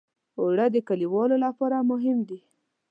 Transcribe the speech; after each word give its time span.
اوړه 0.39 0.65
د 0.71 0.77
کليوالو 0.87 1.35
لپاره 1.45 1.77
مهم 1.91 2.17
دي 2.29 2.39